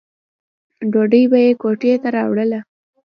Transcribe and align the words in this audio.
ډوډۍ 0.91 1.23
به 1.31 1.37
یې 1.45 1.51
کوټې 1.61 1.91
ته 2.01 2.09
راوړله. 2.15 2.59